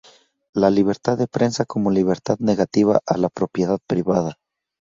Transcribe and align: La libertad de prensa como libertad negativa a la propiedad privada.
La 0.55 0.71
libertad 0.71 1.15
de 1.19 1.27
prensa 1.27 1.63
como 1.65 1.91
libertad 1.91 2.35
negativa 2.39 3.01
a 3.05 3.17
la 3.19 3.29
propiedad 3.29 3.77
privada. 3.87 4.39